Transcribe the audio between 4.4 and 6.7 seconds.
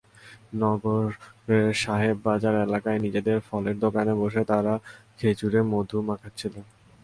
তাঁরা খেজুরে মধু মাখাচ্ছিলেন।